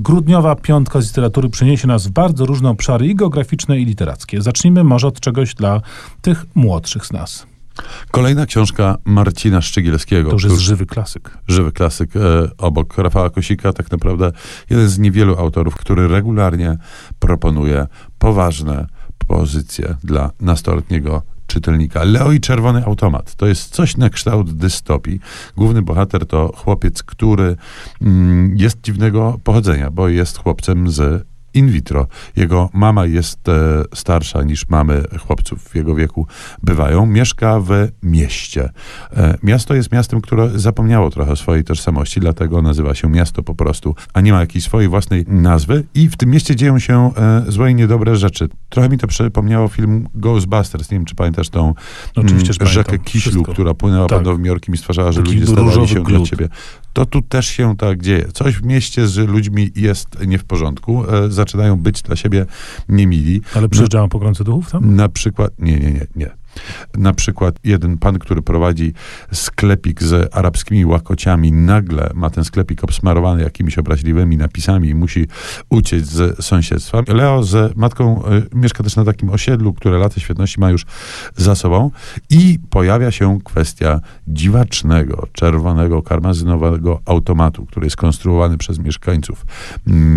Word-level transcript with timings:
Grudniowa 0.00 0.56
piątka 0.56 1.00
z 1.00 1.06
literatury 1.06 1.48
przeniesie 1.48 1.88
nas 1.88 2.06
w 2.06 2.10
bardzo 2.10 2.46
różne 2.46 2.70
obszary 2.70 3.06
i 3.06 3.14
geograficzne, 3.14 3.78
i 3.78 3.84
literackie. 3.84 4.42
Zacznijmy 4.42 4.84
może 4.84 5.06
od 5.06 5.20
czegoś 5.20 5.54
dla 5.54 5.80
tych 6.22 6.46
młodszych 6.54 7.06
z 7.06 7.12
nas. 7.12 7.46
Kolejna 8.10 8.46
książka 8.46 8.98
Marcina 9.04 9.62
Szczygielskiego. 9.62 10.28
To 10.28 10.34
już 10.34 10.44
jest 10.44 10.58
żywy 10.58 10.86
klasyk. 10.86 11.38
Żywy 11.48 11.72
klasyk 11.72 12.16
e, 12.16 12.20
obok 12.58 12.98
Rafała 12.98 13.30
Kosika, 13.30 13.72
tak 13.72 13.90
naprawdę 13.90 14.32
jeden 14.70 14.88
z 14.88 14.98
niewielu 14.98 15.38
autorów, 15.38 15.74
który 15.74 16.08
regularnie 16.08 16.76
proponuje 17.18 17.86
poważne 18.18 18.86
pozycje 19.26 19.96
dla 20.04 20.30
nastoletniego 20.40 21.22
czytelnika. 21.58 22.04
Leo 22.04 22.32
i 22.32 22.40
Czerwony 22.40 22.84
Automat. 22.84 23.34
To 23.34 23.46
jest 23.46 23.74
coś 23.74 23.96
na 23.96 24.10
kształt 24.10 24.52
dystopii. 24.52 25.20
Główny 25.56 25.82
bohater 25.82 26.26
to 26.26 26.52
chłopiec, 26.56 27.02
który 27.02 27.56
mm, 28.02 28.56
jest 28.56 28.80
dziwnego 28.80 29.40
pochodzenia, 29.44 29.90
bo 29.90 30.08
jest 30.08 30.38
chłopcem 30.38 30.90
z 30.90 31.26
in 31.54 31.68
vitro. 31.68 32.06
Jego 32.36 32.70
mama 32.72 33.06
jest 33.06 33.48
e, 33.48 33.82
starsza 33.94 34.42
niż 34.42 34.68
mamy 34.68 35.02
chłopców 35.26 35.62
w 35.62 35.74
jego 35.74 35.94
wieku 35.94 36.26
bywają. 36.62 37.06
Mieszka 37.06 37.60
w 37.60 37.70
mieście. 38.02 38.70
E, 39.16 39.38
miasto 39.42 39.74
jest 39.74 39.92
miastem, 39.92 40.20
które 40.20 40.50
zapomniało 40.54 41.10
trochę 41.10 41.36
swojej 41.36 41.64
tożsamości, 41.64 42.20
dlatego 42.20 42.62
nazywa 42.62 42.94
się 42.94 43.08
miasto 43.10 43.42
po 43.42 43.54
prostu, 43.54 43.94
a 44.14 44.20
nie 44.20 44.32
ma 44.32 44.40
jakiejś 44.40 44.64
swojej 44.64 44.88
własnej 44.88 45.24
nazwy. 45.28 45.84
I 45.94 46.08
w 46.08 46.16
tym 46.16 46.30
mieście 46.30 46.56
dzieją 46.56 46.78
się 46.78 47.10
e, 47.16 47.44
złe 47.48 47.70
i 47.70 47.74
niedobre 47.74 48.16
rzeczy. 48.16 48.48
Trochę 48.68 48.88
mi 48.88 48.98
to 48.98 49.06
przypomniało 49.06 49.68
film 49.68 50.08
Ghostbusters. 50.14 50.90
Nie 50.90 50.98
wiem, 50.98 51.04
czy 51.04 51.14
pamiętasz 51.14 51.48
tą 51.48 51.74
Oczywiście, 52.16 52.54
mm, 52.60 52.72
rzekę 52.72 52.84
pamiętam. 52.84 53.12
Kiślu, 53.12 53.30
Wszystko. 53.32 53.52
która 53.52 53.74
płynęła 53.74 54.06
Tak. 54.06 54.18
tak. 54.18 54.26
Nowym 54.26 54.56
i 54.74 54.76
stwarzała, 54.76 55.12
że 55.12 55.22
Taki 55.22 55.40
ludzie 55.40 55.54
różowy 55.54 55.88
się 55.88 56.02
glut. 56.02 56.18
dla 56.18 56.26
ciebie 56.26 56.48
to 56.98 57.06
tu 57.06 57.22
też 57.22 57.46
się 57.46 57.76
tak 57.76 58.02
dzieje. 58.02 58.28
Coś 58.32 58.54
w 58.54 58.62
mieście 58.64 59.06
z 59.06 59.28
ludźmi 59.28 59.70
jest 59.76 60.26
nie 60.26 60.38
w 60.38 60.44
porządku. 60.44 61.04
E, 61.10 61.30
zaczynają 61.38 61.76
być 61.76 62.02
dla 62.02 62.16
siebie 62.16 62.46
niemili. 62.88 63.40
Ale 63.54 63.68
przyjeżdżałem 63.68 64.08
po 64.08 64.18
Grące 64.18 64.44
Duchów 64.44 64.70
tam? 64.70 64.96
Na 64.96 65.08
przykład, 65.08 65.52
nie, 65.58 65.78
nie, 65.78 65.90
nie, 65.90 66.06
nie. 66.16 66.30
Na 66.96 67.12
przykład 67.12 67.58
jeden 67.64 67.98
pan, 67.98 68.18
który 68.18 68.42
prowadzi 68.42 68.92
sklepik 69.32 70.02
z 70.02 70.36
arabskimi 70.36 70.86
łakociami, 70.86 71.52
nagle 71.52 72.10
ma 72.14 72.30
ten 72.30 72.44
sklepik 72.44 72.84
obsmarowany 72.84 73.42
jakimiś 73.42 73.78
obraźliwymi 73.78 74.36
napisami 74.36 74.88
i 74.88 74.94
musi 74.94 75.26
uciec 75.68 76.06
z 76.06 76.44
sąsiedztwa. 76.44 77.02
Leo 77.08 77.42
z 77.42 77.76
matką 77.76 78.22
y, 78.26 78.56
mieszka 78.56 78.84
też 78.84 78.96
na 78.96 79.04
takim 79.04 79.30
osiedlu, 79.30 79.72
które 79.72 79.98
lata 79.98 80.20
świetności 80.20 80.60
ma 80.60 80.70
już 80.70 80.86
za 81.36 81.54
sobą 81.54 81.90
i 82.30 82.58
pojawia 82.70 83.10
się 83.10 83.38
kwestia 83.44 84.00
dziwacznego, 84.28 85.26
czerwonego, 85.32 86.02
karmazynowego 86.02 87.00
automatu, 87.04 87.66
który 87.66 87.86
jest 87.86 87.96
konstruowany 87.96 88.58
przez 88.58 88.78
mieszkańców 88.78 89.46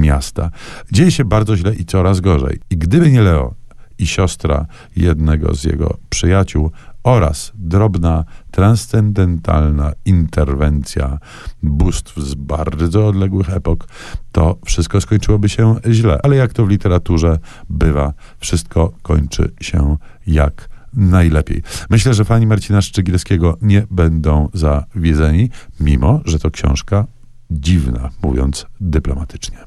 miasta. 0.00 0.50
Dzieje 0.92 1.10
się 1.10 1.24
bardzo 1.24 1.56
źle 1.56 1.74
i 1.74 1.84
coraz 1.84 2.20
gorzej. 2.20 2.58
I 2.70 2.76
gdyby 2.76 3.10
nie 3.10 3.22
Leo, 3.22 3.54
i 3.98 4.06
siostra 4.06 4.66
jednego 4.96 5.54
z 5.54 5.64
jego 5.64 5.98
przyjaciół 6.10 6.70
oraz 7.02 7.52
drobna, 7.54 8.24
transcendentalna 8.50 9.92
interwencja 10.04 11.18
bóstw 11.62 12.16
z 12.16 12.34
bardzo 12.34 13.06
odległych 13.06 13.50
epok, 13.50 13.88
to 14.32 14.58
wszystko 14.64 15.00
skończyłoby 15.00 15.48
się 15.48 15.76
źle. 15.90 16.18
Ale 16.22 16.36
jak 16.36 16.52
to 16.52 16.66
w 16.66 16.68
literaturze 16.68 17.38
bywa, 17.70 18.12
wszystko 18.38 18.92
kończy 19.02 19.52
się 19.60 19.96
jak 20.26 20.68
najlepiej. 20.92 21.62
Myślę, 21.90 22.14
że 22.14 22.24
fani 22.24 22.46
Marcina 22.46 22.82
Szczygielskiego 22.82 23.58
nie 23.62 23.86
będą 23.90 24.48
zawiedzeni, 24.54 25.50
mimo 25.80 26.20
że 26.24 26.38
to 26.38 26.50
książka 26.50 27.06
dziwna, 27.50 28.10
mówiąc 28.22 28.66
dyplomatycznie. 28.80 29.58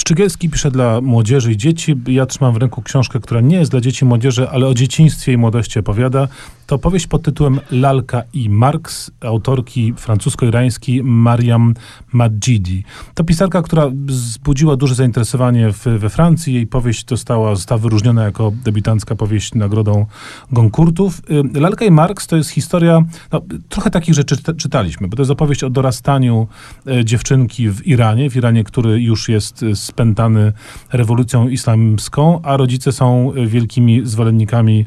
Szczygielski 0.00 0.50
pisze 0.50 0.70
dla 0.70 1.00
młodzieży 1.00 1.52
i 1.52 1.56
dzieci. 1.56 1.96
Ja 2.06 2.26
trzymam 2.26 2.54
w 2.54 2.56
ręku 2.56 2.82
książkę, 2.82 3.20
która 3.20 3.40
nie 3.40 3.56
jest 3.56 3.70
dla 3.70 3.80
dzieci 3.80 4.04
i 4.04 4.08
młodzieży, 4.08 4.48
ale 4.48 4.66
o 4.66 4.74
dzieciństwie 4.74 5.32
i 5.32 5.36
młodości 5.36 5.78
opowiada. 5.78 6.28
To 6.70 6.78
powieść 6.78 7.06
pod 7.06 7.22
tytułem 7.22 7.60
Lalka 7.70 8.22
i 8.32 8.50
Marx, 8.50 9.10
autorki 9.20 9.94
francusko-irańskiej 9.96 11.02
Mariam 11.04 11.74
Majidi. 12.12 12.84
To 13.14 13.24
pisarka, 13.24 13.62
która 13.62 13.90
wzbudziła 14.06 14.76
duże 14.76 14.94
zainteresowanie 14.94 15.72
w, 15.72 15.84
we 15.84 16.10
Francji. 16.10 16.54
Jej 16.54 16.66
powieść 16.66 17.04
dostała, 17.04 17.54
została 17.54 17.78
wyróżniona 17.78 18.24
jako 18.24 18.52
debiutancka 18.64 19.16
powieść 19.16 19.54
nagrodą 19.54 20.06
Goncourtów. 20.52 21.22
Y, 21.54 21.60
Lalka 21.60 21.84
i 21.84 21.90
Marx 21.90 22.26
to 22.26 22.36
jest 22.36 22.50
historia, 22.50 23.02
no, 23.32 23.40
trochę 23.68 23.90
takich 23.90 24.14
rzeczy 24.14 24.36
czyta- 24.36 24.54
czytaliśmy, 24.54 25.08
bo 25.08 25.16
to 25.16 25.22
jest 25.22 25.30
opowieść 25.30 25.64
o 25.64 25.70
dorastaniu 25.70 26.48
e, 26.86 27.04
dziewczynki 27.04 27.70
w 27.70 27.86
Iranie, 27.86 28.30
w 28.30 28.36
Iranie, 28.36 28.64
który 28.64 29.02
już 29.02 29.28
jest 29.28 29.62
e, 29.62 29.76
spętany 29.76 30.52
rewolucją 30.92 31.48
islamską, 31.48 32.40
a 32.42 32.56
rodzice 32.56 32.92
są 32.92 33.32
wielkimi 33.46 34.06
zwolennikami 34.06 34.86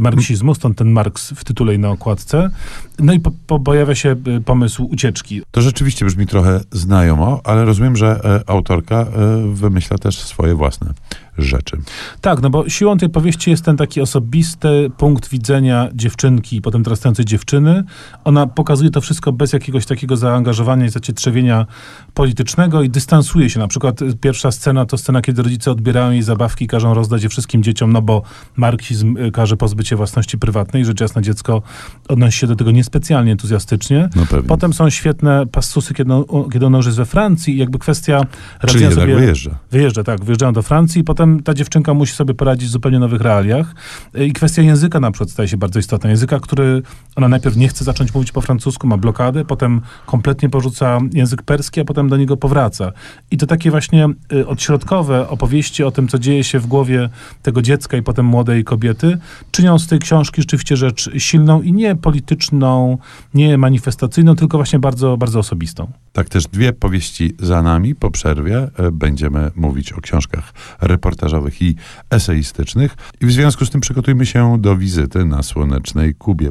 marksizmu, 0.00 0.54
stąd 0.54 0.78
ten 0.78 0.92
W 1.36 1.44
tytule 1.44 1.74
i 1.74 1.78
na 1.78 1.90
okładce. 1.90 2.50
No 2.98 3.12
i 3.12 3.20
po, 3.20 3.30
po, 3.46 3.60
pojawia 3.60 3.94
się 3.94 4.10
e, 4.10 4.40
pomysł 4.40 4.84
ucieczki. 4.84 5.42
To 5.50 5.62
rzeczywiście 5.62 6.04
brzmi 6.06 6.26
trochę 6.26 6.60
znajomo, 6.72 7.40
ale 7.44 7.64
rozumiem, 7.64 7.96
że 7.96 8.20
e, 8.24 8.50
autorka 8.50 8.96
e, 8.96 9.06
wymyśla 9.54 9.98
też 9.98 10.18
swoje 10.18 10.54
własne 10.54 10.94
rzeczy. 11.38 11.76
Tak, 12.20 12.42
no 12.42 12.50
bo 12.50 12.68
siłą 12.68 12.98
tej 12.98 13.08
powieści 13.08 13.50
jest 13.50 13.64
ten 13.64 13.76
taki 13.76 14.00
osobisty 14.00 14.90
punkt 14.96 15.28
widzenia 15.28 15.88
dziewczynki, 15.94 16.60
potem 16.60 16.82
dorastającej 16.82 17.24
dziewczyny. 17.24 17.84
Ona 18.24 18.46
pokazuje 18.46 18.90
to 18.90 19.00
wszystko 19.00 19.32
bez 19.32 19.52
jakiegoś 19.52 19.86
takiego 19.86 20.16
zaangażowania 20.16 20.86
i 20.86 20.88
zacietrzewienia 20.88 21.66
politycznego 22.14 22.82
i 22.82 22.90
dystansuje 22.90 23.50
się. 23.50 23.58
Na 23.60 23.68
przykład 23.68 24.02
y, 24.02 24.16
pierwsza 24.16 24.52
scena 24.52 24.86
to 24.86 24.98
scena, 24.98 25.22
kiedy 25.22 25.42
rodzice 25.42 25.70
odbierają 25.70 26.10
jej 26.10 26.22
zabawki 26.22 26.64
i 26.64 26.68
każą 26.68 26.94
rozdać 26.94 27.22
je 27.22 27.28
wszystkim 27.28 27.62
dzieciom, 27.62 27.92
no 27.92 28.02
bo 28.02 28.22
marksizm 28.56 29.16
y, 29.16 29.30
każe 29.30 29.56
pozbyć 29.56 29.88
się 29.88 29.96
własności 29.96 30.38
prywatnej. 30.38 30.84
Rzecz 30.84 31.00
jasna 31.00 31.22
dziecko 31.22 31.62
odnosi 32.08 32.38
się 32.38 32.46
do 32.46 32.56
tego 32.56 32.70
niespecjalnie 32.70 33.32
entuzjastycznie. 33.32 34.08
No. 34.16 34.26
Potem 34.48 34.72
są 34.72 34.90
świetne 34.90 35.46
passusy, 35.46 35.94
kiedy, 35.94 36.14
on- 36.14 36.50
kiedy 36.52 36.66
ona 36.66 36.76
już 36.76 36.86
jest 36.86 36.98
we 36.98 37.06
Francji 37.06 37.54
i 37.54 37.58
jakby 37.58 37.78
kwestia 37.78 38.20
Czyli 38.66 38.84
jednak 38.84 39.00
sobie... 39.00 39.14
wyjeżdża. 39.14 39.58
Wyjeżdża, 39.70 40.04
tak. 40.04 40.24
Wyjeżdżają 40.24 40.52
do 40.52 40.62
Francji 40.62 41.00
i 41.00 41.04
potem 41.04 41.19
ta 41.44 41.54
dziewczynka 41.54 41.94
musi 41.94 42.14
sobie 42.14 42.34
poradzić 42.34 42.68
w 42.68 42.72
zupełnie 42.72 42.98
nowych 42.98 43.20
realiach. 43.20 43.74
Y, 44.16 44.26
I 44.26 44.32
kwestia 44.32 44.62
języka 44.62 45.00
na 45.00 45.10
przykład 45.10 45.30
staje 45.30 45.48
się 45.48 45.56
bardzo 45.56 45.78
istotna. 45.78 46.10
Języka, 46.10 46.40
który 46.40 46.82
ona 47.16 47.28
najpierw 47.28 47.56
nie 47.56 47.68
chce 47.68 47.84
zacząć 47.84 48.14
mówić 48.14 48.32
po 48.32 48.40
francusku, 48.40 48.86
ma 48.86 48.96
blokadę, 48.96 49.44
potem 49.44 49.80
kompletnie 50.06 50.50
porzuca 50.50 50.98
język 51.12 51.42
perski, 51.42 51.80
a 51.80 51.84
potem 51.84 52.08
do 52.08 52.16
niego 52.16 52.36
powraca. 52.36 52.92
I 53.30 53.36
to 53.36 53.46
takie 53.46 53.70
właśnie 53.70 54.08
y, 54.32 54.46
odśrodkowe 54.46 55.28
opowieści 55.28 55.84
o 55.84 55.90
tym, 55.90 56.08
co 56.08 56.18
dzieje 56.18 56.44
się 56.44 56.58
w 56.58 56.66
głowie 56.66 57.08
tego 57.42 57.62
dziecka 57.62 57.96
i 57.96 58.02
potem 58.02 58.26
młodej 58.26 58.64
kobiety, 58.64 59.18
czynią 59.50 59.78
z 59.78 59.86
tej 59.86 59.98
książki 59.98 60.42
rzeczywiście 60.42 60.76
rzecz 60.76 61.10
silną 61.18 61.62
i 61.62 61.72
nie 61.72 61.96
polityczną, 61.96 62.98
nie 63.34 63.58
manifestacyjną, 63.58 64.36
tylko 64.36 64.58
właśnie 64.58 64.78
bardzo, 64.78 65.16
bardzo 65.16 65.38
osobistą. 65.38 65.92
Tak 66.12 66.28
też 66.28 66.46
dwie 66.46 66.72
powieści 66.72 67.34
za 67.38 67.62
nami. 67.62 67.94
Po 67.94 68.10
przerwie 68.10 68.58
e, 68.58 68.90
będziemy 68.92 69.50
mówić 69.56 69.92
o 69.92 70.00
książkach 70.00 70.52
reportażowych 70.80 71.62
i 71.62 71.76
eseistycznych. 72.10 72.96
I 73.20 73.26
w 73.26 73.32
związku 73.32 73.66
z 73.66 73.70
tym 73.70 73.80
przygotujmy 73.80 74.26
się 74.26 74.56
do 74.60 74.76
wizyty 74.76 75.24
na 75.24 75.42
Słonecznej 75.42 76.14
Kubie. 76.14 76.48